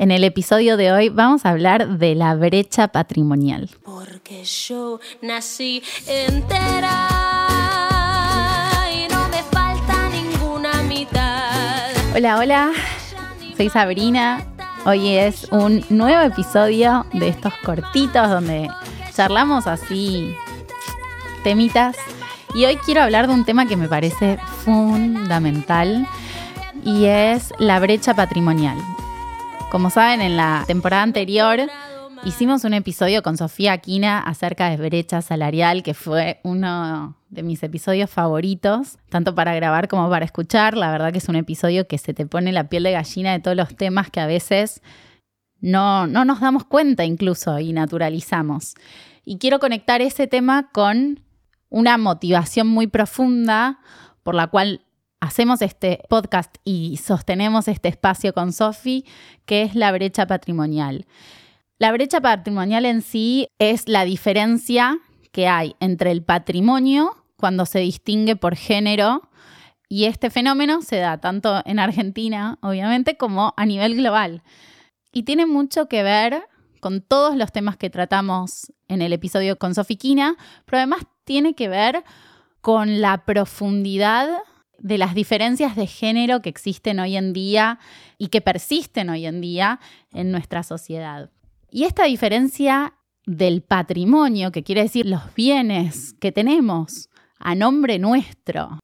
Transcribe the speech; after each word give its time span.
En 0.00 0.12
el 0.12 0.22
episodio 0.22 0.76
de 0.76 0.92
hoy 0.92 1.08
vamos 1.08 1.44
a 1.44 1.50
hablar 1.50 1.98
de 1.98 2.14
la 2.14 2.36
brecha 2.36 2.86
patrimonial. 2.86 3.68
Porque 3.82 4.44
yo 4.44 5.00
nací 5.22 5.82
entera 6.06 7.08
y 8.94 9.12
no 9.12 9.28
me 9.28 9.42
falta 9.42 10.08
ninguna 10.10 10.82
mitad. 10.82 11.90
Hola, 12.14 12.38
hola, 12.38 12.70
soy 13.56 13.70
Sabrina. 13.70 14.46
Hoy 14.86 15.16
es 15.16 15.48
un 15.50 15.84
nuevo 15.88 16.22
episodio 16.22 17.04
de 17.12 17.26
estos 17.26 17.52
cortitos 17.64 18.30
donde 18.30 18.70
charlamos 19.16 19.66
así 19.66 20.32
temitas. 21.42 21.96
Y 22.54 22.66
hoy 22.66 22.76
quiero 22.76 23.02
hablar 23.02 23.26
de 23.26 23.34
un 23.34 23.44
tema 23.44 23.66
que 23.66 23.76
me 23.76 23.88
parece 23.88 24.38
fundamental 24.64 26.06
y 26.84 27.06
es 27.06 27.52
la 27.58 27.80
brecha 27.80 28.14
patrimonial. 28.14 28.78
Como 29.70 29.90
saben, 29.90 30.22
en 30.22 30.38
la 30.38 30.64
temporada 30.66 31.02
anterior 31.02 31.60
hicimos 32.24 32.64
un 32.64 32.72
episodio 32.72 33.22
con 33.22 33.36
Sofía 33.36 33.72
Aquina 33.72 34.18
acerca 34.18 34.70
de 34.70 34.78
brecha 34.78 35.20
salarial, 35.20 35.82
que 35.82 35.92
fue 35.92 36.40
uno 36.42 37.18
de 37.28 37.42
mis 37.42 37.62
episodios 37.62 38.08
favoritos, 38.08 38.96
tanto 39.10 39.34
para 39.34 39.54
grabar 39.54 39.86
como 39.88 40.08
para 40.08 40.24
escuchar. 40.24 40.74
La 40.74 40.90
verdad 40.90 41.12
que 41.12 41.18
es 41.18 41.28
un 41.28 41.36
episodio 41.36 41.86
que 41.86 41.98
se 41.98 42.14
te 42.14 42.24
pone 42.24 42.50
la 42.50 42.70
piel 42.70 42.84
de 42.84 42.92
gallina 42.92 43.32
de 43.32 43.40
todos 43.40 43.58
los 43.58 43.76
temas 43.76 44.10
que 44.10 44.20
a 44.20 44.26
veces 44.26 44.80
no, 45.60 46.06
no 46.06 46.24
nos 46.24 46.40
damos 46.40 46.64
cuenta 46.64 47.04
incluso 47.04 47.58
y 47.58 47.74
naturalizamos. 47.74 48.74
Y 49.22 49.36
quiero 49.36 49.58
conectar 49.58 50.00
ese 50.00 50.26
tema 50.26 50.70
con 50.72 51.20
una 51.68 51.98
motivación 51.98 52.68
muy 52.68 52.86
profunda 52.86 53.80
por 54.22 54.34
la 54.34 54.46
cual 54.46 54.80
hacemos 55.20 55.62
este 55.62 56.02
podcast 56.08 56.56
y 56.64 56.98
sostenemos 56.98 57.68
este 57.68 57.88
espacio 57.88 58.32
con 58.32 58.52
Sofi, 58.52 59.04
que 59.44 59.62
es 59.62 59.74
la 59.74 59.92
brecha 59.92 60.26
patrimonial. 60.26 61.06
La 61.78 61.92
brecha 61.92 62.20
patrimonial 62.20 62.84
en 62.84 63.02
sí 63.02 63.48
es 63.58 63.88
la 63.88 64.04
diferencia 64.04 64.98
que 65.32 65.48
hay 65.48 65.76
entre 65.80 66.10
el 66.10 66.22
patrimonio 66.22 67.16
cuando 67.36 67.66
se 67.66 67.78
distingue 67.78 68.36
por 68.36 68.56
género 68.56 69.28
y 69.88 70.04
este 70.04 70.30
fenómeno 70.30 70.82
se 70.82 70.96
da 70.96 71.18
tanto 71.18 71.62
en 71.64 71.78
Argentina, 71.78 72.58
obviamente, 72.60 73.16
como 73.16 73.54
a 73.56 73.64
nivel 73.64 73.96
global. 73.96 74.42
Y 75.12 75.22
tiene 75.22 75.46
mucho 75.46 75.88
que 75.88 76.02
ver 76.02 76.42
con 76.80 77.00
todos 77.00 77.36
los 77.36 77.52
temas 77.52 77.76
que 77.76 77.90
tratamos 77.90 78.72
en 78.88 79.02
el 79.02 79.12
episodio 79.12 79.58
con 79.58 79.74
Sofi 79.74 79.96
Quina, 79.96 80.36
pero 80.64 80.78
además 80.78 81.02
tiene 81.24 81.54
que 81.54 81.68
ver 81.68 82.04
con 82.60 83.00
la 83.00 83.24
profundidad 83.24 84.28
de 84.78 84.98
las 84.98 85.14
diferencias 85.14 85.76
de 85.76 85.86
género 85.86 86.40
que 86.40 86.48
existen 86.48 87.00
hoy 87.00 87.16
en 87.16 87.32
día 87.32 87.78
y 88.16 88.28
que 88.28 88.40
persisten 88.40 89.10
hoy 89.10 89.26
en 89.26 89.40
día 89.40 89.80
en 90.12 90.30
nuestra 90.30 90.62
sociedad. 90.62 91.30
Y 91.70 91.84
esta 91.84 92.04
diferencia 92.04 92.94
del 93.26 93.60
patrimonio, 93.60 94.52
que 94.52 94.62
quiere 94.62 94.82
decir 94.82 95.06
los 95.06 95.34
bienes 95.34 96.14
que 96.14 96.32
tenemos 96.32 97.10
a 97.38 97.54
nombre 97.54 97.98
nuestro, 97.98 98.78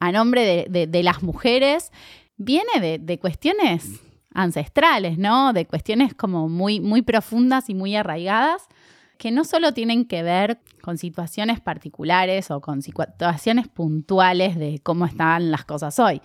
a 0.00 0.12
nombre 0.12 0.66
de, 0.68 1.02
las 1.02 1.22
mujeres, 1.22 1.92
viene 2.36 2.80
de, 2.80 2.98
de, 2.98 3.18
cuestiones 3.18 4.00
ancestrales, 4.32 5.16
¿no? 5.16 5.52
De 5.52 5.66
cuestiones 5.66 6.12
como 6.14 6.48
muy, 6.48 6.80
muy 6.80 7.02
profundas 7.02 7.70
y 7.70 7.74
muy 7.74 7.94
arraigadas 7.94 8.66
que 9.18 9.30
no 9.30 9.44
solo 9.44 9.72
tienen 9.72 10.06
que 10.06 10.22
ver 10.22 10.60
con 10.82 10.98
situaciones 10.98 11.60
particulares 11.60 12.50
o 12.50 12.60
con 12.60 12.82
situaciones 12.82 13.68
puntuales 13.68 14.56
de 14.56 14.80
cómo 14.82 15.06
están 15.06 15.50
las 15.50 15.64
cosas 15.64 15.98
hoy. 15.98 16.20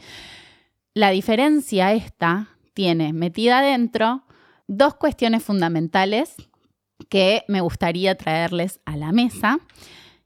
La 0.93 1.11
diferencia 1.11 1.93
esta 1.93 2.49
tiene 2.73 3.13
metida 3.13 3.59
adentro 3.59 4.23
dos 4.67 4.95
cuestiones 4.95 5.43
fundamentales 5.43 6.35
que 7.09 7.43
me 7.47 7.61
gustaría 7.61 8.15
traerles 8.15 8.79
a 8.85 8.97
la 8.97 9.11
mesa 9.11 9.59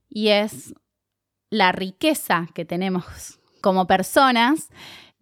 y 0.09 0.29
es 0.29 0.73
la 1.49 1.71
riqueza 1.71 2.47
que 2.53 2.65
tenemos 2.65 3.39
como 3.61 3.87
personas 3.87 4.69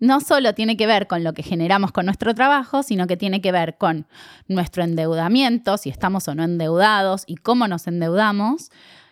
no 0.01 0.19
solo 0.19 0.55
tiene 0.55 0.75
que 0.75 0.87
ver 0.87 1.07
con 1.07 1.23
lo 1.23 1.33
que 1.33 1.43
generamos 1.43 1.91
con 1.91 2.05
nuestro 2.05 2.33
trabajo, 2.33 2.81
sino 2.81 3.05
que 3.05 3.17
tiene 3.17 3.39
que 3.39 3.51
ver 3.51 3.77
con 3.77 4.07
nuestro 4.47 4.83
endeudamiento, 4.83 5.77
si 5.77 5.89
estamos 5.89 6.27
o 6.27 6.33
no 6.33 6.43
endeudados 6.43 7.23
y 7.27 7.35
cómo 7.35 7.67
nos 7.67 7.85
endeudamos, 7.85 8.71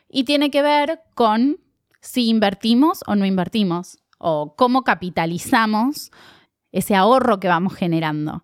y 0.10 0.24
tiene 0.24 0.50
que 0.50 0.64
ver 0.64 1.02
con 1.14 1.58
si 2.02 2.28
invertimos 2.28 3.02
o 3.06 3.16
no 3.16 3.28
invertimos, 3.28 4.00
o 4.18 4.56
cómo 4.58 4.84
capitalizamos 4.84 6.12
ese 6.72 6.96
ahorro 6.96 7.40
que 7.40 7.48
vamos 7.48 7.76
generando. 7.76 8.44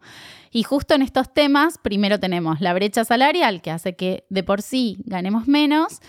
Y 0.51 0.61
justo 0.61 0.93
en 0.93 1.01
estos 1.01 1.33
temas, 1.33 1.79
primero 1.79 2.19
tenemos 2.19 2.61
la 2.61 2.75
brecha 2.75 3.05
salarial, 3.05 3.63
que 3.63 3.71
hace 3.71 3.95
que 3.95 4.25
de 4.29 4.43
por 4.43 4.61
sí 4.61 4.97
ganemos 5.05 5.47
menos, 5.47 5.99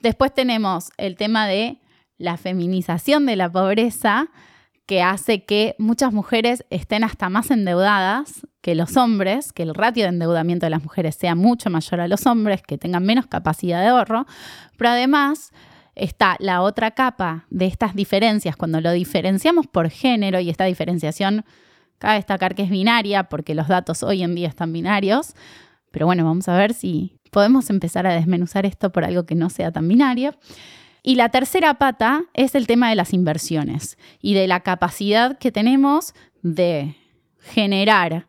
después 0.00 0.34
tenemos 0.34 0.90
el 0.96 1.16
tema 1.16 1.46
de 1.46 1.78
la 2.18 2.36
feminización 2.36 3.26
de 3.26 3.36
la 3.36 3.50
pobreza, 3.50 4.28
que 4.86 5.02
hace 5.02 5.44
que 5.44 5.74
muchas 5.78 6.12
mujeres 6.12 6.64
estén 6.70 7.04
hasta 7.04 7.28
más 7.28 7.50
endeudadas 7.50 8.46
que 8.60 8.74
los 8.74 8.96
hombres, 8.96 9.52
que 9.52 9.62
el 9.62 9.74
ratio 9.74 10.04
de 10.04 10.10
endeudamiento 10.10 10.66
de 10.66 10.70
las 10.70 10.82
mujeres 10.82 11.16
sea 11.16 11.34
mucho 11.34 11.70
mayor 11.70 12.00
a 12.00 12.08
los 12.08 12.26
hombres, 12.26 12.62
que 12.62 12.78
tengan 12.78 13.04
menos 13.04 13.26
capacidad 13.26 13.80
de 13.80 13.88
ahorro, 13.88 14.26
pero 14.76 14.90
además 14.90 15.52
está 15.94 16.36
la 16.38 16.62
otra 16.62 16.90
capa 16.90 17.46
de 17.50 17.66
estas 17.66 17.94
diferencias, 17.94 18.56
cuando 18.56 18.80
lo 18.80 18.92
diferenciamos 18.92 19.66
por 19.66 19.88
género 19.90 20.40
y 20.40 20.50
esta 20.50 20.64
diferenciación, 20.64 21.44
cabe 21.98 22.16
destacar 22.16 22.54
que 22.54 22.62
es 22.62 22.70
binaria, 22.70 23.24
porque 23.24 23.54
los 23.54 23.68
datos 23.68 24.02
hoy 24.02 24.22
en 24.22 24.34
día 24.34 24.48
están 24.48 24.72
binarios, 24.72 25.34
pero 25.90 26.06
bueno, 26.06 26.24
vamos 26.24 26.48
a 26.48 26.56
ver 26.56 26.74
si 26.74 27.18
podemos 27.30 27.70
empezar 27.70 28.06
a 28.06 28.14
desmenuzar 28.14 28.66
esto 28.66 28.90
por 28.90 29.04
algo 29.04 29.24
que 29.24 29.34
no 29.34 29.48
sea 29.48 29.72
tan 29.72 29.88
binario. 29.88 30.34
Y 31.06 31.16
la 31.16 31.28
tercera 31.28 31.74
pata 31.74 32.24
es 32.32 32.54
el 32.54 32.66
tema 32.66 32.88
de 32.88 32.94
las 32.94 33.12
inversiones 33.12 33.98
y 34.22 34.32
de 34.32 34.48
la 34.48 34.60
capacidad 34.60 35.36
que 35.36 35.52
tenemos 35.52 36.14
de 36.42 36.96
generar 37.40 38.26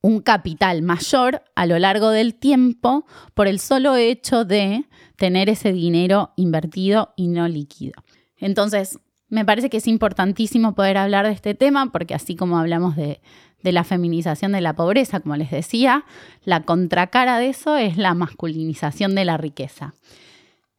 un 0.00 0.22
capital 0.22 0.80
mayor 0.80 1.42
a 1.54 1.66
lo 1.66 1.78
largo 1.78 2.08
del 2.08 2.34
tiempo 2.34 3.04
por 3.34 3.46
el 3.46 3.60
solo 3.60 3.96
hecho 3.96 4.46
de 4.46 4.86
tener 5.16 5.50
ese 5.50 5.70
dinero 5.74 6.32
invertido 6.36 7.12
y 7.14 7.28
no 7.28 7.46
líquido. 7.46 8.02
Entonces, 8.38 8.98
me 9.28 9.44
parece 9.44 9.68
que 9.68 9.76
es 9.76 9.86
importantísimo 9.86 10.74
poder 10.74 10.96
hablar 10.96 11.26
de 11.26 11.32
este 11.32 11.54
tema 11.54 11.92
porque 11.92 12.14
así 12.14 12.36
como 12.36 12.58
hablamos 12.58 12.96
de, 12.96 13.20
la 13.60 13.84
feminización 13.84 14.52
de 14.52 14.62
la 14.62 14.74
pobreza, 14.74 15.20
como 15.20 15.36
les 15.36 15.50
decía, 15.50 16.06
la 16.42 16.62
contracara 16.62 17.38
de 17.38 17.48
eso 17.48 17.76
es 17.76 17.98
la 17.98 18.14
masculinización 18.14 19.14
de 19.14 19.26
la 19.26 19.36
riqueza. 19.36 19.94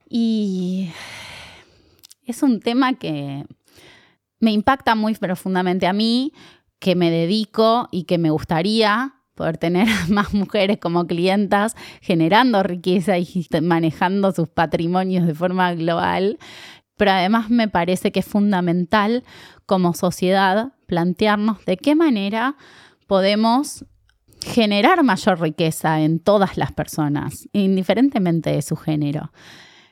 Y 0.09 0.89
es 2.25 2.43
un 2.43 2.59
tema 2.59 2.93
que 2.93 3.45
me 4.39 4.51
impacta 4.51 4.95
muy 4.95 5.15
profundamente 5.15 5.87
a 5.87 5.93
mí, 5.93 6.33
que 6.79 6.95
me 6.95 7.09
dedico 7.09 7.87
y 7.91 8.03
que 8.03 8.17
me 8.17 8.29
gustaría 8.29 9.15
poder 9.35 9.57
tener 9.57 9.87
más 10.09 10.33
mujeres 10.33 10.77
como 10.79 11.07
clientas 11.07 11.75
generando 12.01 12.63
riqueza 12.63 13.17
y 13.17 13.47
manejando 13.61 14.31
sus 14.31 14.47
patrimonios 14.47 15.27
de 15.27 15.35
forma 15.35 15.73
global. 15.73 16.39
Pero 16.97 17.11
además 17.11 17.49
me 17.49 17.67
parece 17.67 18.11
que 18.11 18.21
es 18.21 18.25
fundamental 18.25 19.23
como 19.65 19.93
sociedad 19.93 20.73
plantearnos 20.87 21.63
de 21.65 21.77
qué 21.77 21.95
manera 21.95 22.55
podemos 23.07 23.85
generar 24.41 25.03
mayor 25.03 25.41
riqueza 25.41 26.01
en 26.01 26.19
todas 26.19 26.57
las 26.57 26.71
personas, 26.71 27.49
indiferentemente 27.51 28.51
de 28.51 28.61
su 28.61 28.75
género. 28.75 29.31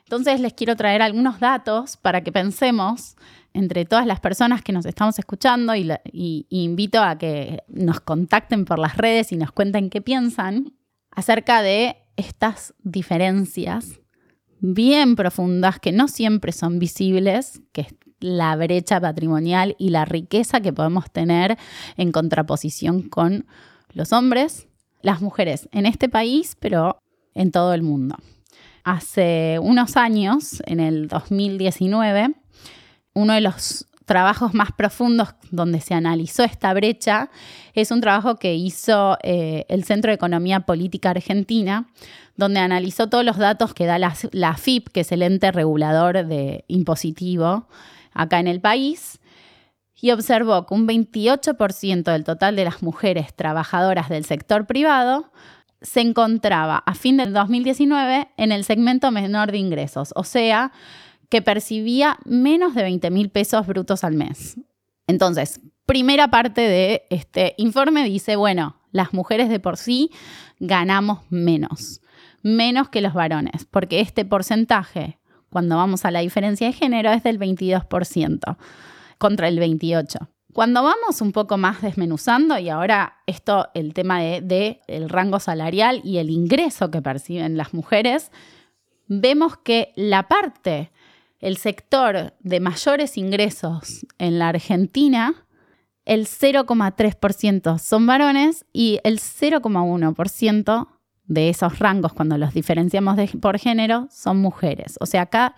Entonces 0.04 0.40
les 0.40 0.52
quiero 0.52 0.76
traer 0.76 1.00
algunos 1.02 1.40
datos 1.40 1.96
para 1.96 2.22
que 2.22 2.30
pensemos 2.30 3.16
entre 3.54 3.84
todas 3.84 4.06
las 4.06 4.20
personas 4.20 4.62
que 4.62 4.72
nos 4.72 4.84
estamos 4.84 5.18
escuchando 5.18 5.74
y, 5.74 6.46
invito 6.50 7.02
a 7.02 7.16
que 7.16 7.62
nos 7.68 8.00
contacten 8.00 8.64
por 8.64 8.78
las 8.78 8.96
redes 8.96 9.32
y 9.32 9.36
nos 9.36 9.52
cuenten 9.52 9.90
qué 9.90 10.02
piensan 10.02 10.74
acerca 11.10 11.62
de 11.62 11.96
estas 12.16 12.74
diferencias 12.82 14.00
bien 14.60 15.16
profundas 15.16 15.78
que 15.78 15.92
no 15.92 16.08
siempre 16.08 16.52
son 16.52 16.78
visibles, 16.78 17.62
que 17.72 17.82
es 17.82 17.94
la 18.20 18.56
brecha 18.56 19.00
patrimonial 19.00 19.76
y 19.78 19.90
la 19.90 20.04
riqueza 20.04 20.60
que 20.60 20.72
podemos 20.72 21.10
tener 21.10 21.58
en 21.96 22.12
contraposición 22.12 23.02
con 23.02 23.46
los 23.92 24.12
hombres, 24.12 24.68
las 25.02 25.20
mujeres 25.20 25.68
en 25.72 25.86
este 25.86 26.08
país, 26.08 26.56
pero 26.58 26.98
en 27.34 27.50
todo 27.50 27.74
el 27.74 27.82
mundo 27.82 28.16
hace 28.84 29.58
unos 29.60 29.96
años, 29.96 30.62
en 30.66 30.78
el 30.78 31.08
2019, 31.08 32.34
uno 33.14 33.32
de 33.32 33.40
los 33.40 33.86
trabajos 34.04 34.52
más 34.52 34.70
profundos 34.72 35.34
donde 35.50 35.80
se 35.80 35.94
analizó 35.94 36.44
esta 36.44 36.74
brecha 36.74 37.30
es 37.72 37.90
un 37.90 38.02
trabajo 38.02 38.36
que 38.36 38.54
hizo 38.54 39.16
eh, 39.22 39.64
el 39.68 39.84
Centro 39.84 40.10
de 40.10 40.16
Economía 40.16 40.60
Política 40.60 41.10
Argentina, 41.10 41.88
donde 42.36 42.60
analizó 42.60 43.08
todos 43.08 43.24
los 43.24 43.38
datos 43.38 43.72
que 43.72 43.86
da 43.86 43.98
la, 43.98 44.14
la 44.32 44.56
FIP, 44.56 44.88
que 44.88 45.00
es 45.00 45.12
el 45.12 45.22
ente 45.22 45.50
regulador 45.52 46.26
de 46.26 46.64
impositivo 46.68 47.66
acá 48.12 48.38
en 48.38 48.46
el 48.46 48.60
país. 48.60 49.20
y 50.00 50.10
observó 50.10 50.66
que 50.66 50.74
un 50.74 50.86
28% 50.86 52.02
del 52.02 52.24
total 52.24 52.56
de 52.56 52.64
las 52.64 52.82
mujeres 52.82 53.32
trabajadoras 53.34 54.10
del 54.10 54.26
sector 54.26 54.66
privado 54.66 55.32
se 55.84 56.00
encontraba 56.00 56.78
a 56.78 56.94
fin 56.94 57.18
del 57.18 57.32
2019 57.32 58.28
en 58.36 58.52
el 58.52 58.64
segmento 58.64 59.10
menor 59.10 59.52
de 59.52 59.58
ingresos, 59.58 60.12
o 60.16 60.24
sea, 60.24 60.72
que 61.28 61.42
percibía 61.42 62.18
menos 62.24 62.74
de 62.74 62.82
20 62.82 63.10
mil 63.10 63.30
pesos 63.30 63.66
brutos 63.66 64.02
al 64.02 64.14
mes. 64.14 64.56
Entonces, 65.06 65.60
primera 65.86 66.28
parte 66.28 66.62
de 66.62 67.06
este 67.10 67.54
informe 67.58 68.04
dice, 68.04 68.36
bueno, 68.36 68.80
las 68.92 69.12
mujeres 69.12 69.48
de 69.50 69.60
por 69.60 69.76
sí 69.76 70.10
ganamos 70.58 71.20
menos, 71.28 72.00
menos 72.42 72.88
que 72.88 73.02
los 73.02 73.12
varones, 73.12 73.66
porque 73.70 74.00
este 74.00 74.24
porcentaje, 74.24 75.18
cuando 75.50 75.76
vamos 75.76 76.04
a 76.04 76.10
la 76.10 76.20
diferencia 76.20 76.66
de 76.66 76.72
género, 76.72 77.10
es 77.12 77.22
del 77.22 77.38
22% 77.38 78.56
contra 79.18 79.48
el 79.48 79.58
28%. 79.58 80.33
Cuando 80.54 80.84
vamos 80.84 81.20
un 81.20 81.32
poco 81.32 81.58
más 81.58 81.82
desmenuzando, 81.82 82.56
y 82.60 82.68
ahora 82.68 83.16
esto, 83.26 83.70
el 83.74 83.92
tema 83.92 84.20
de, 84.20 84.80
rango 85.08 85.40
salarial 85.40 86.00
y 86.04 86.18
el 86.18 86.30
ingreso 86.30 86.92
que 86.92 87.02
perciben 87.02 87.56
las 87.56 87.74
mujeres, 87.74 88.30
vemos 89.08 89.56
que 89.56 89.92
la 89.96 90.28
parte, 90.28 90.92
el 91.40 91.56
sector 91.56 92.34
de 92.38 92.60
mayores 92.60 93.18
ingresos 93.18 94.06
en 94.18 94.38
la 94.38 94.50
Argentina, 94.50 95.44
el 96.04 96.28
0,3% 96.28 97.78
son 97.80 98.06
varones 98.06 98.64
y 98.72 99.00
el 99.02 99.18
0,1% 99.18 100.88
de 101.24 101.48
esos 101.48 101.80
rangos, 101.80 102.12
cuando 102.12 102.38
los 102.38 102.54
diferenciamos 102.54 103.18
por 103.40 103.58
género, 103.58 104.06
son 104.12 104.36
mujeres. 104.36 104.98
O 105.00 105.06
sea, 105.06 105.22
acá 105.22 105.56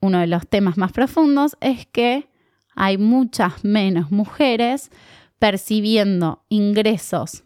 uno 0.00 0.18
de 0.18 0.26
los 0.26 0.48
temas 0.48 0.76
más 0.76 0.90
profundos 0.90 1.56
es 1.60 1.86
que 1.86 2.33
hay 2.74 2.98
muchas 2.98 3.64
menos 3.64 4.10
mujeres 4.10 4.90
percibiendo 5.38 6.44
ingresos 6.48 7.44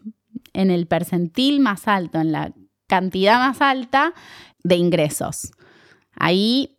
en 0.53 0.71
el 0.71 0.87
percentil 0.87 1.59
más 1.59 1.87
alto, 1.87 2.19
en 2.19 2.31
la 2.31 2.53
cantidad 2.87 3.39
más 3.39 3.61
alta 3.61 4.13
de 4.63 4.75
ingresos. 4.75 5.51
Ahí 6.15 6.77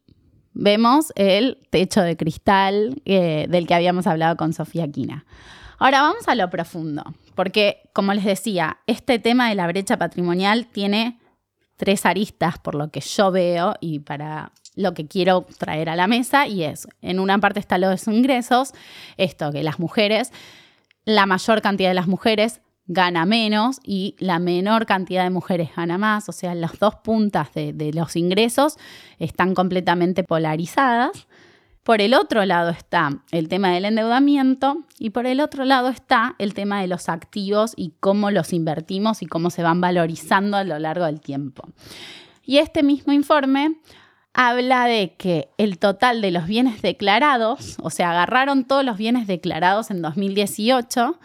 vemos 0.53 1.13
el 1.15 1.59
techo 1.71 2.03
de 2.03 2.17
cristal 2.17 3.01
eh, 3.05 3.47
del 3.49 3.67
que 3.67 3.75
habíamos 3.75 4.07
hablado 4.07 4.37
con 4.37 4.53
Sofía 4.53 4.91
Quina. 4.91 5.25
Ahora 5.79 6.03
vamos 6.03 6.29
a 6.29 6.35
lo 6.35 6.51
profundo, 6.51 7.03
porque 7.35 7.89
como 7.95 8.13
les 8.13 8.25
decía, 8.25 8.79
este 8.87 9.19
tema 9.19 9.49
de 9.49 9.55
la 9.55 9.67
brecha 9.67 9.97
patrimonial 9.97 10.67
tiene 10.67 11.19
tres 11.77 12.05
aristas 12.05 12.59
por 12.59 12.75
lo 12.75 12.91
que 12.91 13.01
yo 13.01 13.31
veo 13.31 13.75
y 13.81 14.01
para 14.01 14.53
lo 14.75 14.95
que 14.95 15.07
quiero 15.07 15.47
traer 15.59 15.89
a 15.89 15.97
la 15.97 16.07
mesa 16.07 16.47
y 16.47 16.65
es, 16.65 16.87
en 17.03 17.21
una 17.21 17.39
parte 17.39 17.61
está 17.61 17.79
los 17.79 18.07
ingresos, 18.09 18.73
esto 19.17 19.53
que 19.53 19.63
las 19.63 19.79
mujeres, 19.79 20.33
la 21.05 21.27
mayor 21.27 21.63
cantidad 21.63 21.91
de 21.91 21.95
las 21.95 22.09
mujeres 22.09 22.61
gana 22.87 23.25
menos 23.25 23.79
y 23.85 24.17
la 24.19 24.39
menor 24.41 24.85
cantidad 24.85 25.23
de 25.23 25.31
mujeres 25.31 25.71
gana 25.77 25.97
más, 25.97 26.29
o 26.29 26.33
sea, 26.33 26.55
las 26.55 26.79
dos 26.79 26.97
puntas 26.97 27.53
de, 27.55 27.73
de 27.73 27.93
los 27.93 28.17
ingresos 28.17 28.79
están 29.19 29.55
completamente 29.55 30.25
polarizadas. 30.25 31.29
Por 31.85 32.01
el 32.03 32.15
otro 32.15 32.45
lado 32.45 32.71
está 32.71 33.23
el 33.31 33.49
tema 33.49 33.71
del 33.71 33.87
endeudamiento 33.87 34.85
y 34.99 35.11
por 35.11 35.27
el 35.27 35.41
otro 35.41 35.65
lado 35.65 35.89
está 35.89 36.35
el 36.39 36.53
tema 36.53 36.81
de 36.81 36.89
los 36.89 37.09
activos 37.09 37.73
y 37.77 37.95
cómo 38.01 38.31
los 38.31 38.53
invertimos 38.53 39.23
y 39.23 39.27
cómo 39.27 39.51
se 39.51 39.63
van 39.63 39.81
valorizando 39.81 40.57
a 40.57 40.65
lo 40.65 40.79
largo 40.79 41.07
del 41.07 41.21
tiempo. 41.21 41.69
Y 42.45 42.59
este 42.59 42.83
mismo 42.83 43.13
informe 43.13 43.77
habla 44.33 44.87
de 44.87 45.15
que 45.17 45.51
el 45.59 45.79
total 45.79 46.21
de 46.23 46.31
los 46.31 46.47
bienes 46.47 46.83
declarados, 46.83 47.77
o 47.83 47.91
sea, 47.91 48.11
agarraron 48.11 48.65
todos 48.65 48.85
los 48.85 48.97
bienes 48.97 49.27
declarados 49.27 49.91
en 49.91 50.03
2018, 50.03 51.19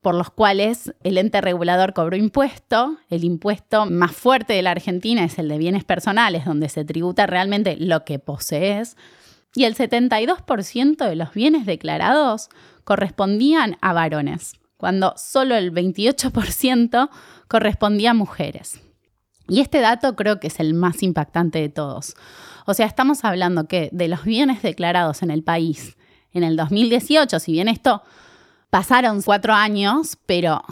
por 0.00 0.14
los 0.14 0.30
cuales 0.30 0.94
el 1.02 1.18
ente 1.18 1.40
regulador 1.40 1.92
cobró 1.92 2.16
impuesto. 2.16 2.96
El 3.10 3.24
impuesto 3.24 3.84
más 3.86 4.12
fuerte 4.12 4.54
de 4.54 4.62
la 4.62 4.70
Argentina 4.70 5.24
es 5.24 5.38
el 5.38 5.48
de 5.48 5.58
bienes 5.58 5.84
personales, 5.84 6.46
donde 6.46 6.70
se 6.70 6.84
tributa 6.84 7.26
realmente 7.26 7.76
lo 7.76 8.04
que 8.04 8.18
posees. 8.18 8.96
Y 9.54 9.64
el 9.64 9.76
72% 9.76 11.08
de 11.08 11.16
los 11.16 11.34
bienes 11.34 11.66
declarados 11.66 12.48
correspondían 12.84 13.76
a 13.82 13.92
varones, 13.92 14.54
cuando 14.76 15.12
solo 15.16 15.56
el 15.56 15.72
28% 15.72 17.10
correspondía 17.48 18.12
a 18.12 18.14
mujeres. 18.14 18.80
Y 19.50 19.60
este 19.60 19.80
dato 19.80 20.16
creo 20.16 20.40
que 20.40 20.46
es 20.46 20.60
el 20.60 20.74
más 20.74 21.02
impactante 21.02 21.60
de 21.60 21.68
todos. 21.68 22.14
O 22.66 22.74
sea, 22.74 22.86
estamos 22.86 23.24
hablando 23.24 23.66
que 23.66 23.90
de 23.92 24.08
los 24.08 24.24
bienes 24.24 24.62
declarados 24.62 25.22
en 25.22 25.30
el 25.30 25.42
país 25.42 25.96
en 26.32 26.44
el 26.44 26.56
2018, 26.56 27.40
si 27.40 27.52
bien 27.52 27.68
esto 27.68 28.02
pasaron 28.70 29.20
cuatro 29.22 29.52
años, 29.52 30.16
pero 30.26 30.62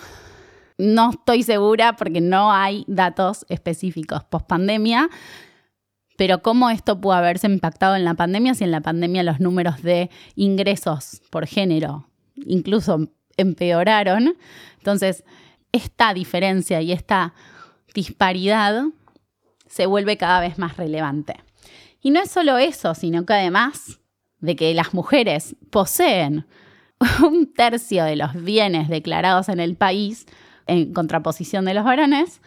no 0.78 1.10
estoy 1.10 1.42
segura 1.42 1.96
porque 1.96 2.20
no 2.20 2.52
hay 2.52 2.84
datos 2.86 3.44
específicos 3.48 4.22
post 4.24 4.46
pandemia, 4.46 5.10
pero 6.16 6.40
cómo 6.40 6.70
esto 6.70 7.00
pudo 7.00 7.14
haberse 7.14 7.48
impactado 7.48 7.96
en 7.96 8.04
la 8.04 8.14
pandemia 8.14 8.54
si 8.54 8.62
en 8.62 8.70
la 8.70 8.80
pandemia 8.80 9.24
los 9.24 9.40
números 9.40 9.82
de 9.82 10.10
ingresos 10.36 11.20
por 11.30 11.46
género 11.46 12.08
incluso 12.46 13.08
empeoraron. 13.36 14.36
Entonces, 14.78 15.24
esta 15.72 16.14
diferencia 16.14 16.80
y 16.80 16.92
esta 16.92 17.34
disparidad 17.94 18.84
se 19.66 19.86
vuelve 19.86 20.16
cada 20.16 20.40
vez 20.40 20.58
más 20.58 20.76
relevante. 20.76 21.34
Y 22.00 22.10
no 22.10 22.20
es 22.20 22.30
solo 22.30 22.58
eso, 22.58 22.94
sino 22.94 23.26
que 23.26 23.34
además 23.34 24.00
de 24.40 24.56
que 24.56 24.72
las 24.74 24.94
mujeres 24.94 25.56
poseen 25.70 26.46
un 27.24 27.52
tercio 27.52 28.04
de 28.04 28.16
los 28.16 28.34
bienes 28.34 28.88
declarados 28.88 29.48
en 29.48 29.60
el 29.60 29.76
país 29.76 30.26
en 30.66 30.92
contraposición 30.92 31.64
de 31.64 31.74
los 31.74 31.84
varones, 31.84 32.40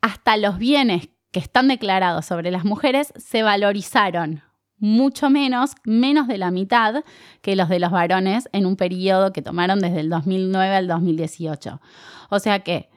hasta 0.00 0.36
los 0.36 0.58
bienes 0.58 1.08
que 1.30 1.40
están 1.40 1.68
declarados 1.68 2.26
sobre 2.26 2.50
las 2.50 2.64
mujeres 2.64 3.12
se 3.16 3.42
valorizaron 3.42 4.42
mucho 4.78 5.30
menos, 5.30 5.72
menos 5.84 6.28
de 6.28 6.38
la 6.38 6.50
mitad 6.50 7.02
que 7.42 7.56
los 7.56 7.68
de 7.68 7.80
los 7.80 7.90
varones 7.90 8.48
en 8.52 8.66
un 8.66 8.76
periodo 8.76 9.32
que 9.32 9.42
tomaron 9.42 9.80
desde 9.80 10.00
el 10.00 10.10
2009 10.10 10.74
al 10.74 10.88
2018. 10.88 11.80
O 12.30 12.38
sea 12.38 12.60
que 12.60 12.90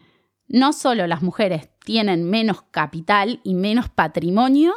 no 0.49 0.73
solo 0.73 1.07
las 1.07 1.21
mujeres 1.21 1.69
tienen 1.85 2.29
menos 2.29 2.63
capital 2.63 3.39
y 3.43 3.53
menos 3.53 3.87
patrimonio, 3.89 4.73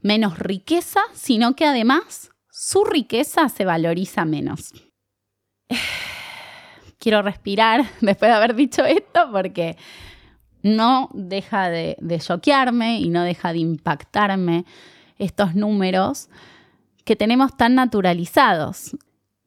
menos 0.00 0.38
riqueza, 0.38 1.00
sino 1.12 1.54
que 1.54 1.66
además 1.66 2.30
su 2.50 2.84
riqueza 2.84 3.48
se 3.48 3.64
valoriza 3.64 4.24
menos. 4.24 4.72
Quiero 6.98 7.22
respirar 7.22 7.84
después 8.00 8.30
de 8.30 8.36
haber 8.36 8.54
dicho 8.54 8.84
esto 8.84 9.28
porque 9.32 9.76
no 10.62 11.10
deja 11.12 11.68
de, 11.68 11.96
choquearme 12.20 13.00
y 13.00 13.08
no 13.08 13.24
deja 13.24 13.52
de 13.52 13.58
impactarme 13.58 14.64
estos 15.18 15.56
números 15.56 16.28
que 17.04 17.16
tenemos 17.16 17.56
tan 17.56 17.74
naturalizados. 17.74 18.96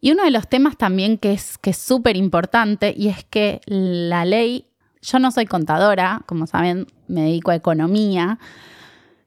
Y 0.01 0.11
uno 0.11 0.25
de 0.25 0.31
los 0.31 0.49
temas 0.49 0.77
también 0.77 1.17
que 1.17 1.31
es 1.31 1.77
súper 1.77 2.17
importante 2.17 2.93
y 2.95 3.07
es 3.07 3.23
que 3.23 3.61
la 3.65 4.25
ley 4.25 4.67
yo 5.05 5.19
no 5.19 5.31
soy 5.31 5.45
contadora, 5.45 6.21
como 6.25 6.47
saben, 6.47 6.87
me 7.07 7.21
dedico 7.21 7.51
a 7.51 7.55
economía, 7.55 8.39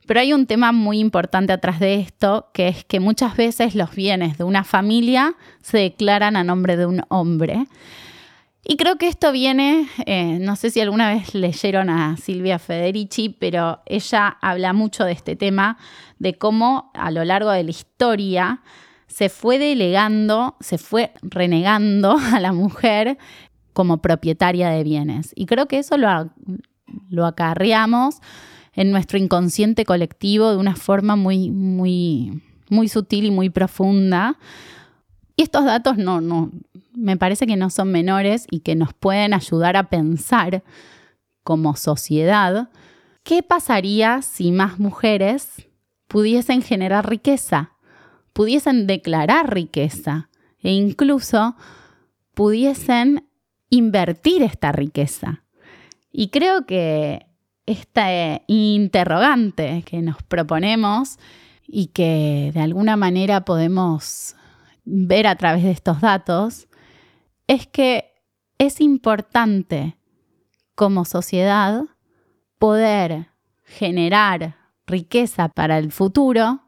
pero 0.07 0.21
hay 0.21 0.33
un 0.33 0.47
tema 0.47 0.73
muy 0.73 0.99
importante 0.99 1.53
atrás 1.53 1.81
de 1.81 1.97
esto, 1.97 2.49
que 2.55 2.69
es 2.69 2.85
que 2.85 2.99
muchas 2.99 3.37
veces 3.37 3.75
los 3.75 3.95
bienes 3.95 4.39
de 4.39 4.45
una 4.45 4.65
familia 4.65 5.35
se 5.61 5.79
declaran 5.79 6.35
a 6.37 6.45
nombre 6.45 6.77
de 6.77 6.87
un 6.87 7.03
hombre. 7.09 7.67
Y 8.65 8.77
creo 8.77 8.97
que 8.97 9.07
esto 9.07 9.33
viene, 9.33 9.87
eh, 10.07 10.39
no 10.41 10.57
sé 10.57 10.71
si 10.71 10.81
alguna 10.81 11.13
vez 11.13 11.35
leyeron 11.35 11.91
a 11.91 12.17
Silvia 12.17 12.59
Federici, 12.59 13.29
pero 13.29 13.81
ella 13.87 14.39
habla 14.41 14.73
mucho 14.73 15.05
de 15.05 15.13
este 15.13 15.37
tema, 15.37 15.79
de 16.19 16.35
cómo 16.39 16.91
a 16.95 17.11
lo 17.11 17.25
largo 17.25 17.51
de 17.51 17.65
la 17.65 17.71
historia 17.71 18.63
se 19.07 19.29
fue 19.29 19.59
delegando, 19.59 20.57
se 20.61 20.79
fue 20.79 21.13
renegando 21.23 22.19
a 22.33 22.41
la 22.41 22.53
mujer 22.53 23.19
como 23.73 23.99
propietaria 23.99 24.71
de 24.71 24.83
bienes. 24.85 25.33
Y 25.35 25.47
creo 25.47 25.67
que 25.67 25.79
eso 25.79 25.97
lo, 25.97 26.31
lo 27.11 27.27
acarreamos 27.27 28.21
en 28.75 28.91
nuestro 28.91 29.19
inconsciente 29.19 29.85
colectivo 29.85 30.51
de 30.51 30.57
una 30.57 30.77
forma 30.77 31.17
muy, 31.17 31.51
muy, 31.51 32.43
muy 32.71 32.89
sutil 32.89 33.25
y 33.25 33.31
muy 33.31 33.51
profunda. 33.51 34.39
Y 35.37 35.43
estos 35.43 35.65
datos 35.65 35.99
no, 35.99 36.21
no, 36.21 36.51
me 36.95 37.17
parece 37.17 37.47
que 37.47 37.57
no 37.57 37.71
son 37.71 37.91
menores 37.93 38.47
y 38.51 38.61
que 38.61 38.75
nos 38.75 38.93
pueden 38.93 39.35
ayudar 39.35 39.77
a 39.77 39.89
pensar 39.89 40.63
como 41.45 41.77
sociedad 41.77 42.69
qué 43.23 43.43
pasaría 43.43 44.23
si 44.23 44.53
más 44.53 44.79
mujeres 44.79 45.69
pudiesen 46.09 46.63
generar 46.63 47.09
riqueza, 47.09 47.73
pudiesen 48.33 48.87
declarar 48.87 49.55
riqueza 49.55 50.29
e 50.61 50.73
incluso 50.73 51.57
pudiesen 52.35 53.28
invertir 53.71 54.43
esta 54.43 54.73
riqueza. 54.73 55.45
Y 56.11 56.29
creo 56.29 56.67
que 56.67 57.27
esta 57.67 58.09
interrogante 58.47 59.83
que 59.85 60.01
nos 60.01 60.23
proponemos 60.23 61.19
y 61.67 61.89
que 61.89 62.51
de 62.55 62.61
alguna 62.61 62.97
manera 62.97 63.45
podemos 63.45 64.35
ver 64.85 65.27
a 65.27 65.37
través 65.37 65.65
de 65.65 65.71
estos 65.71 66.01
datos 66.01 66.67
es 67.47 67.67
que 67.67 68.15
es 68.57 68.81
importante 68.81 69.99
como 70.75 71.05
sociedad 71.05 71.83
poder 72.59 73.29
generar 73.65 74.57
riqueza 74.87 75.51
para 75.51 75.79
el 75.79 75.93
futuro 75.93 76.63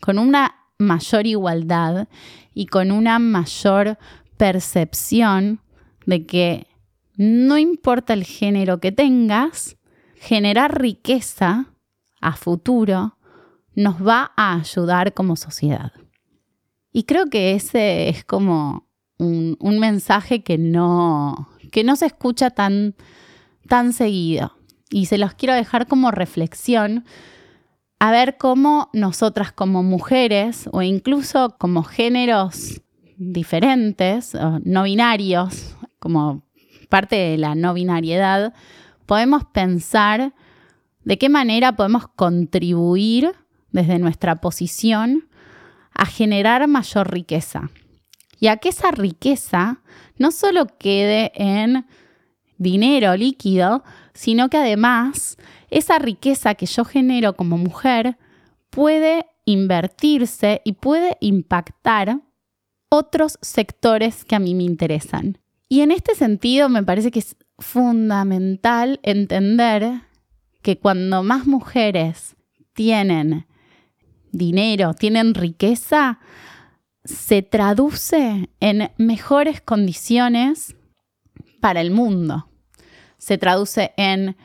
con 0.00 0.18
una 0.18 0.54
mayor 0.78 1.26
igualdad 1.26 2.08
y 2.52 2.66
con 2.66 2.92
una 2.92 3.18
mayor 3.18 3.98
percepción 4.36 5.60
de 6.06 6.24
que 6.24 6.66
no 7.16 7.58
importa 7.58 8.12
el 8.12 8.24
género 8.24 8.80
que 8.80 8.92
tengas, 8.92 9.76
generar 10.16 10.80
riqueza 10.80 11.72
a 12.20 12.36
futuro 12.36 13.16
nos 13.74 14.06
va 14.06 14.32
a 14.36 14.54
ayudar 14.54 15.12
como 15.12 15.36
sociedad. 15.36 15.92
Y 16.92 17.04
creo 17.04 17.26
que 17.26 17.54
ese 17.54 18.08
es 18.08 18.24
como 18.24 18.88
un, 19.18 19.78
mensaje 19.78 20.42
que 20.42 20.56
no, 20.58 21.48
que 21.70 21.84
no 21.84 21.96
se 21.96 22.06
escucha 22.06 22.50
tan, 22.50 22.94
tan 23.68 23.92
seguido. 23.92 24.56
Y 24.90 25.06
se 25.06 25.18
los 25.18 25.34
quiero 25.34 25.54
dejar 25.54 25.86
como 25.86 26.10
reflexión 26.10 27.04
a 27.98 28.10
ver 28.10 28.36
cómo 28.38 28.90
nosotras 28.92 29.52
como 29.52 29.82
mujeres 29.82 30.68
o 30.72 30.82
incluso 30.82 31.56
como 31.58 31.82
géneros 31.82 32.82
diferentes, 33.18 34.36
no 34.64 34.82
binarios, 34.82 35.75
como 35.98 36.42
parte 36.88 37.16
de 37.16 37.38
la 37.38 37.54
no 37.54 37.74
binariedad, 37.74 38.54
podemos 39.06 39.44
pensar 39.44 40.34
de 41.04 41.18
qué 41.18 41.28
manera 41.28 41.76
podemos 41.76 42.08
contribuir 42.08 43.32
desde 43.70 43.98
nuestra 43.98 44.40
posición 44.40 45.28
a 45.92 46.06
generar 46.06 46.66
mayor 46.68 47.12
riqueza. 47.12 47.70
Y 48.38 48.48
a 48.48 48.58
que 48.58 48.68
esa 48.68 48.90
riqueza 48.90 49.80
no 50.18 50.30
solo 50.30 50.66
quede 50.78 51.32
en 51.34 51.86
dinero 52.58 53.16
líquido, 53.16 53.82
sino 54.12 54.48
que 54.48 54.58
además 54.58 55.36
esa 55.70 55.98
riqueza 55.98 56.54
que 56.54 56.66
yo 56.66 56.84
genero 56.84 57.34
como 57.34 57.56
mujer 57.56 58.18
puede 58.70 59.26
invertirse 59.44 60.60
y 60.64 60.72
puede 60.72 61.16
impactar 61.20 62.20
otros 62.88 63.38
sectores 63.40 64.24
que 64.24 64.34
a 64.34 64.38
mí 64.38 64.54
me 64.54 64.64
interesan. 64.64 65.38
Y 65.68 65.80
en 65.80 65.90
este 65.90 66.14
sentido 66.14 66.68
me 66.68 66.82
parece 66.82 67.10
que 67.10 67.18
es 67.18 67.36
fundamental 67.58 69.00
entender 69.02 70.02
que 70.62 70.78
cuando 70.78 71.22
más 71.22 71.46
mujeres 71.46 72.36
tienen 72.72 73.46
dinero, 74.32 74.94
tienen 74.94 75.34
riqueza, 75.34 76.20
se 77.04 77.42
traduce 77.42 78.50
en 78.60 78.90
mejores 78.98 79.60
condiciones 79.60 80.76
para 81.60 81.80
el 81.80 81.90
mundo. 81.90 82.48
Se 83.18 83.38
traduce 83.38 83.92
en 83.96 84.36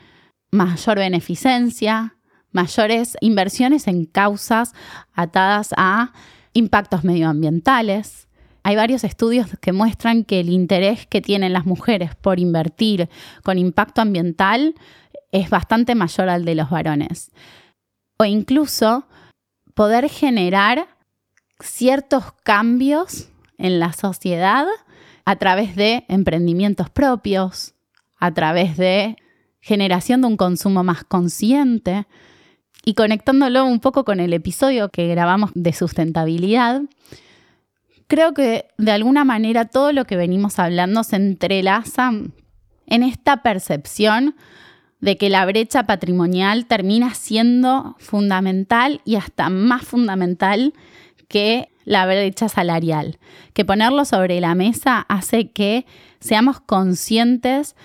mayor 0.50 0.98
beneficencia, 0.98 2.16
mayores 2.52 3.16
inversiones 3.20 3.86
en 3.88 4.06
causas 4.06 4.74
atadas 5.12 5.74
a 5.76 6.12
impactos 6.52 7.04
medioambientales. 7.04 8.28
Hay 8.64 8.76
varios 8.76 9.04
estudios 9.04 9.48
que 9.60 9.72
muestran 9.72 10.24
que 10.24 10.40
el 10.40 10.48
interés 10.48 11.06
que 11.06 11.20
tienen 11.20 11.52
las 11.52 11.66
mujeres 11.66 12.14
por 12.14 12.38
invertir 12.38 13.08
con 13.42 13.58
impacto 13.58 14.00
ambiental 14.00 14.74
es 15.32 15.50
bastante 15.50 15.94
mayor 15.94 16.28
al 16.28 16.44
de 16.44 16.54
los 16.54 16.70
varones. 16.70 17.32
O 18.18 18.24
incluso 18.24 19.06
poder 19.74 20.08
generar 20.08 20.86
ciertos 21.58 22.32
cambios 22.44 23.28
en 23.58 23.80
la 23.80 23.92
sociedad 23.92 24.66
a 25.24 25.36
través 25.36 25.76
de 25.76 26.04
emprendimientos 26.08 26.90
propios, 26.90 27.74
a 28.18 28.32
través 28.32 28.76
de 28.76 29.16
generación 29.60 30.20
de 30.20 30.26
un 30.26 30.36
consumo 30.36 30.84
más 30.84 31.04
consciente 31.04 32.06
y 32.84 32.94
conectándolo 32.94 33.64
un 33.64 33.80
poco 33.80 34.04
con 34.04 34.20
el 34.20 34.32
episodio 34.32 34.88
que 34.88 35.06
grabamos 35.06 35.50
de 35.54 35.72
sustentabilidad, 35.72 36.82
creo 38.12 38.34
que 38.34 38.66
de 38.76 38.92
alguna 38.92 39.24
manera 39.24 39.64
todo 39.64 39.90
lo 39.90 40.04
que 40.04 40.16
venimos 40.16 40.58
hablando 40.58 41.02
se 41.02 41.16
entrelaza 41.16 42.10
en 42.86 43.02
esta 43.04 43.42
percepción 43.42 44.36
de 45.00 45.16
que 45.16 45.30
la 45.30 45.46
brecha 45.46 45.84
patrimonial 45.84 46.66
termina 46.66 47.14
siendo 47.14 47.96
fundamental 47.98 49.00
y 49.06 49.16
hasta 49.16 49.48
más 49.48 49.84
fundamental 49.84 50.74
que 51.26 51.70
la 51.86 52.04
brecha 52.04 52.50
salarial, 52.50 53.18
que 53.54 53.64
ponerlo 53.64 54.04
sobre 54.04 54.42
la 54.42 54.54
mesa 54.54 55.06
hace 55.08 55.50
que 55.50 55.86
seamos 56.20 56.60
conscientes 56.60 57.76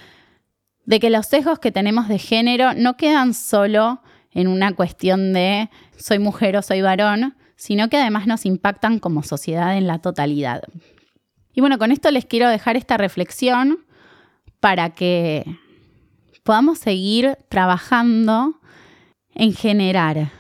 de 0.84 1.00
que 1.00 1.10
los 1.10 1.26
sesgos 1.26 1.60
que 1.60 1.72
tenemos 1.72 2.10
de 2.10 2.20
género 2.20 2.74
no 2.74 2.98
quedan 2.98 3.34
solo 3.34 4.02
en 4.32 4.50
una 4.50 4.74
cuestión 4.74 5.32
de 5.32 5.70
soy 5.96 6.20
mujer 6.20 6.58
o 6.58 6.62
soy 6.62 6.82
varón, 6.82 7.37
sino 7.58 7.90
que 7.90 7.98
además 7.98 8.28
nos 8.28 8.46
impactan 8.46 9.00
como 9.00 9.24
sociedad 9.24 9.78
en 9.78 9.88
la 9.88 10.00
totalidad. 10.00 10.62
Y 11.54 11.62
bueno, 11.62 11.78
con 11.78 11.92
esto 11.92 12.10
les 12.12 12.26
quiero 12.26 12.48
dejar 12.48 12.78
esta 12.78 12.98
reflexión 12.98 13.86
para 14.60 14.92
que 14.92 15.44
podamos 16.44 16.80
seguir 16.80 17.38
trabajando 17.50 18.62
en 19.34 19.54
generar 19.54 20.32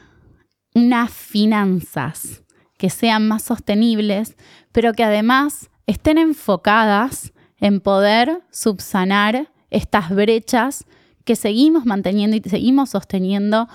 unas 0.73 1.11
finanzas 1.11 2.43
que 2.77 2.89
sean 2.89 3.27
más 3.27 3.43
sostenibles, 3.43 4.37
pero 4.71 4.93
que 4.93 5.03
además 5.03 5.69
estén 5.87 6.17
enfocadas 6.19 7.33
en 7.59 7.81
poder 7.81 8.43
subsanar 8.51 9.51
estas 9.69 10.11
brechas 10.11 10.85
que 11.25 11.35
seguimos 11.35 11.85
manteniendo 11.85 12.37
y 12.37 12.41
seguimos 12.41 12.91
sosteniendo, 12.91 13.67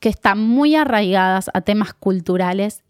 que 0.00 0.08
están 0.08 0.40
muy 0.40 0.74
arraigadas 0.74 1.50
a 1.54 1.60
temas 1.60 1.94
culturales 1.94 2.82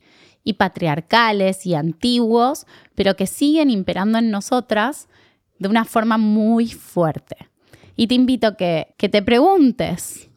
y 0.43 0.55
patriarcales 0.55 1.67
y 1.67 1.75
antiguos, 1.75 2.67
pero 2.95 3.17
que 3.17 3.27
siguen 3.27 3.69
imperando 3.69 4.19
en 4.19 4.31
nosotras 4.31 5.09
de 5.59 5.69
una 5.69 5.85
forma 5.85 6.17
muy 6.17 6.69
fuerte. 6.69 7.37
Y 7.97 8.07
te 8.07 8.15
invito 8.15 8.47
a 8.47 8.57
que, 8.57 8.95
que 8.97 9.09
te 9.09 9.23
preguntes, 9.23 10.31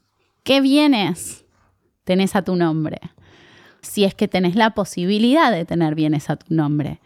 ¿qué 0.43 0.59
bienes 0.59 1.45
tenés 2.03 2.35
a 2.35 2.41
tu 2.41 2.55
nombre? 2.55 2.99
Si 3.81 4.03
es 4.03 4.15
que 4.15 4.27
tenés 4.27 4.55
la 4.55 4.71
posibilidad 4.71 5.51
de 5.51 5.65
tener 5.65 5.95
bienes 5.95 6.29
a 6.29 6.35
tu 6.35 6.53
nombre. 6.53 6.99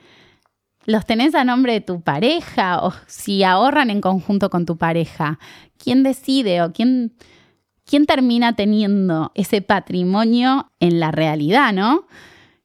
¿Los 0.85 1.05
tenés 1.05 1.35
a 1.35 1.43
nombre 1.43 1.73
de 1.73 1.81
tu 1.81 2.01
pareja 2.01 2.81
o 2.81 2.93
si 3.07 3.43
ahorran 3.43 3.89
en 3.89 3.99
conjunto 3.99 4.49
con 4.49 4.65
tu 4.65 4.77
pareja? 4.77 5.37
¿Quién 5.77 6.01
decide 6.01 6.61
o 6.61 6.71
quién, 6.71 7.13
quién 7.87 8.05
termina 8.05 8.53
teniendo 8.53 9.31
ese 9.33 9.61
patrimonio 9.61 10.69
en 10.79 10.99
la 10.99 11.11
realidad, 11.11 11.73
no? 11.73 12.05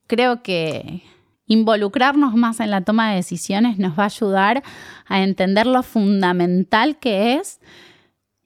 Creo 0.06 0.42
que 0.42 1.04
involucrarnos 1.46 2.34
más 2.34 2.60
en 2.60 2.70
la 2.70 2.82
toma 2.82 3.10
de 3.10 3.16
decisiones 3.16 3.78
nos 3.78 3.98
va 3.98 4.04
a 4.04 4.06
ayudar 4.06 4.62
a 5.06 5.22
entender 5.22 5.66
lo 5.66 5.82
fundamental 5.82 6.98
que 6.98 7.34
es 7.34 7.60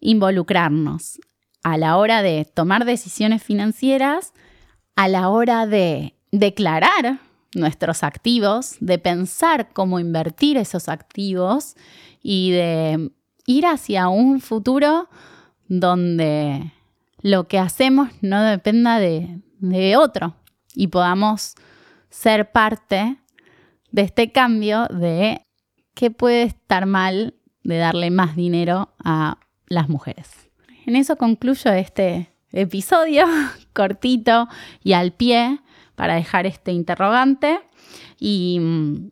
involucrarnos 0.01 1.19
a 1.63 1.79
la 1.79 1.97
hora 1.97 2.23
de 2.23 2.45
tomar 2.45 2.85
decisiones 2.85 3.43
financieras, 3.43 4.35
a 4.95 5.09
la 5.09 5.31
hora 5.31 5.67
de 5.67 6.15
declarar 6.31 7.19
nuestros 7.55 8.03
activos, 8.03 8.77
de 8.81 8.99
pensar 8.99 9.71
cómo 9.73 9.99
invertir 9.99 10.59
esos 10.59 10.89
activos 10.89 11.75
y 12.23 12.51
de 12.51 13.11
ir 13.47 13.67
hacia 13.67 14.09
un 14.09 14.41
futuro 14.41 15.09
donde 15.69 16.73
lo 17.21 17.49
que 17.49 17.59
hacemos 17.59 18.11
no 18.21 18.43
dependa 18.43 18.99
de, 18.99 19.41
de 19.59 19.97
otro 19.97 20.35
y 20.75 20.89
podamos 20.89 21.55
ser 22.11 22.53
parte 22.53 23.17
de 23.91 24.03
este 24.03 24.33
cambio 24.33 24.87
de 24.87 25.43
qué 25.95 26.11
puede 26.11 26.43
estar 26.43 26.87
mal 26.87 27.35
de 27.63 27.79
darle 27.79 28.11
más 28.11 28.37
dinero 28.37 28.95
a 29.03 29.39
las 29.67 29.89
mujeres. 29.89 30.31
En 30.87 30.95
eso 30.95 31.17
concluyo 31.17 31.73
este 31.73 32.31
episodio 32.53 33.27
cortito 33.73 34.49
y 34.83 34.93
al 34.93 35.13
pie 35.13 35.61
para 35.95 36.15
dejar 36.15 36.47
este 36.47 36.73
interrogante 36.73 37.59
y 38.19 38.59
mm, 38.61 39.09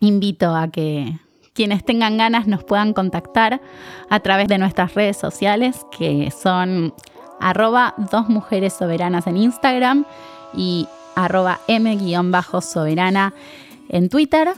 invito 0.00 0.54
a 0.54 0.70
que 0.70 1.18
quienes 1.60 1.84
tengan 1.84 2.16
ganas 2.16 2.46
nos 2.46 2.64
puedan 2.64 2.94
contactar 2.94 3.60
a 4.08 4.20
través 4.20 4.48
de 4.48 4.56
nuestras 4.56 4.94
redes 4.94 5.18
sociales 5.18 5.84
que 5.94 6.30
son 6.30 6.94
arroba 7.38 7.92
dos 8.10 8.30
mujeres 8.30 8.72
soberanas 8.72 9.26
en 9.26 9.36
Instagram 9.36 10.06
y 10.56 10.88
arroba 11.14 11.60
m-soberana 11.68 13.34
en 13.90 14.08
Twitter, 14.08 14.48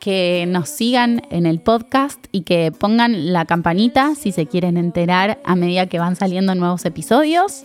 que 0.00 0.44
nos 0.48 0.68
sigan 0.68 1.22
en 1.30 1.46
el 1.46 1.60
podcast 1.60 2.22
y 2.30 2.42
que 2.42 2.72
pongan 2.72 3.32
la 3.32 3.46
campanita 3.46 4.14
si 4.14 4.30
se 4.30 4.44
quieren 4.44 4.76
enterar 4.76 5.40
a 5.46 5.56
medida 5.56 5.86
que 5.86 5.98
van 5.98 6.14
saliendo 6.14 6.54
nuevos 6.54 6.84
episodios 6.84 7.64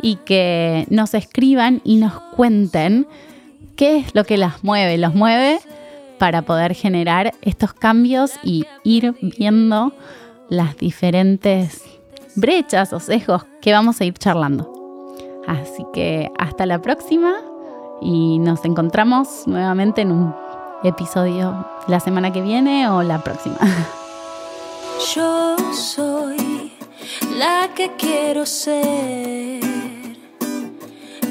y 0.00 0.14
que 0.24 0.86
nos 0.90 1.14
escriban 1.14 1.80
y 1.82 1.96
nos 1.96 2.20
cuenten 2.36 3.08
qué 3.74 3.96
es 3.96 4.14
lo 4.14 4.22
que 4.22 4.36
las 4.36 4.62
mueve. 4.62 4.96
Los 4.96 5.12
mueve 5.12 5.58
para 6.22 6.42
poder 6.42 6.72
generar 6.76 7.34
estos 7.42 7.72
cambios 7.74 8.34
y 8.44 8.64
ir 8.84 9.16
viendo 9.20 9.92
las 10.48 10.76
diferentes 10.76 11.82
brechas 12.36 12.92
o 12.92 13.00
sesgos 13.00 13.42
que 13.60 13.72
vamos 13.72 14.00
a 14.00 14.04
ir 14.04 14.14
charlando. 14.14 14.72
Así 15.48 15.84
que 15.92 16.30
hasta 16.38 16.64
la 16.64 16.80
próxima 16.80 17.34
y 18.00 18.38
nos 18.38 18.64
encontramos 18.64 19.48
nuevamente 19.48 20.02
en 20.02 20.12
un 20.12 20.32
episodio 20.84 21.66
la 21.88 21.98
semana 21.98 22.32
que 22.32 22.40
viene 22.40 22.88
o 22.88 23.02
la 23.02 23.18
próxima. 23.18 23.58
Yo 25.16 25.56
soy 25.72 26.70
la 27.36 27.68
que 27.74 27.96
quiero 27.96 28.46
ser. 28.46 29.60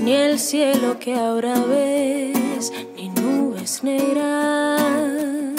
Ni 0.01 0.11
el 0.11 0.37
cielo 0.37 0.99
que 0.99 1.17
ahora 1.17 1.53
ves, 1.69 2.73
ni 2.97 3.07
nubes 3.07 3.50
Nesnera. 3.61 5.50